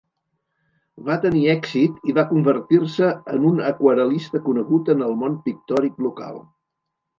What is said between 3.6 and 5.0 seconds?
aquarel·lista conegut